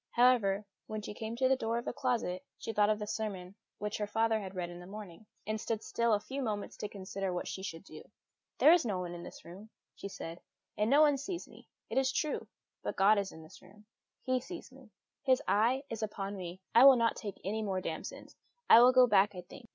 [0.09, 3.53] However, when she came to the door of the closet, she thought of the sermon
[3.77, 6.89] which her father had read in the morning, and stood still a few moments to
[6.89, 8.01] consider what she should do.
[8.57, 10.41] "There is nobody in this room," she said;
[10.75, 12.47] "and nobody sees me, it is true,
[12.81, 13.85] but God is in this room;
[14.23, 14.89] He sees me;
[15.21, 16.61] His eye is now upon me.
[16.73, 18.35] I will not take any more damsons.
[18.67, 19.69] I will go back, I think.